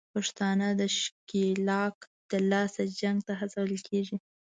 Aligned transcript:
پښتانه 0.15 0.67
د 0.79 0.81
ښکېلاک 0.97 1.95
دلاسه 2.31 2.83
جنګ 2.99 3.17
ته 3.27 3.33
هڅول 3.41 3.69
کېږي 3.89 4.15